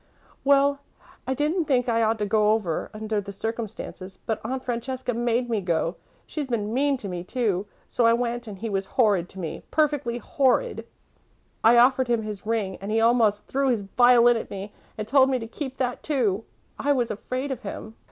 [0.43, 0.79] "Well,
[1.27, 5.47] I didn't think I ought to go over, under the circumstances, but Aunt Francesca made
[5.47, 7.67] me go she's been mean to me, too.
[7.87, 10.87] So I went and he was horrid to me perfectly horrid.
[11.63, 15.29] I offered him his ring and he almost threw his violin at me, and told
[15.29, 16.45] me to keep that, too.
[16.79, 17.93] I was afraid of him.